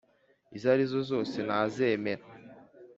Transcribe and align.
izo 0.55 0.67
ari 0.73 0.85
zo 0.91 0.99
zose 1.11 1.37
nazemera. 1.47 2.23